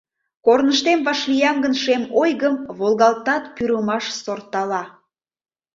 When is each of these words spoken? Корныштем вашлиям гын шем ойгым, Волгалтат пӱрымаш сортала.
Корныштем 0.45 0.99
вашлиям 1.07 1.57
гын 1.63 1.73
шем 1.83 2.03
ойгым, 2.21 2.55
Волгалтат 2.79 3.43
пӱрымаш 3.55 4.05
сортала. 4.23 4.83